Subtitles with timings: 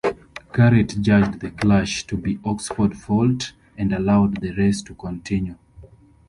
[0.51, 5.57] Garrett judged the clash to be Oxford's fault and allowed the race to continue.